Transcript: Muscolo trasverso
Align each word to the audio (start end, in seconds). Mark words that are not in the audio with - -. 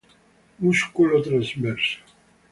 Muscolo 0.57 1.21
trasverso 1.21 1.99